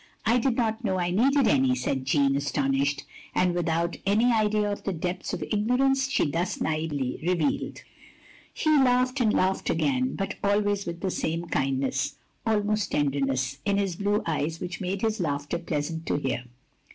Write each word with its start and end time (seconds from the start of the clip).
"I 0.25 0.39
did 0.39 0.55
not 0.55 0.83
know 0.83 0.97
I 0.97 1.11
needed 1.11 1.47
any," 1.47 1.75
said 1.75 2.05
Jeanne, 2.05 2.35
astonished, 2.35 3.03
and 3.35 3.53
without 3.53 3.97
any 4.03 4.33
idea 4.33 4.71
of 4.71 4.81
the 4.83 4.93
depths 4.93 5.31
of 5.31 5.43
ignorance 5.43 6.09
she 6.09 6.25
thus 6.25 6.59
naively 6.59 7.19
revealed. 7.21 7.83
He 8.51 8.71
laughed, 8.79 9.21
and 9.21 9.31
laughed 9.31 9.69
again; 9.69 10.15
but 10.15 10.37
always 10.43 10.87
with 10.87 11.01
the 11.01 11.11
same 11.11 11.45
kindness— 11.49 12.15
^almost 12.47 12.89
tenderness— 12.89 13.59
^in 13.67 13.77
his 13.77 13.95
blue 13.95 14.23
eyes 14.25 14.59
which 14.59 14.81
made 14.81 15.03
his 15.03 15.19
laughter 15.19 15.59
pleasant 15.59 16.07
to 16.07 16.15
hear. 16.17 16.45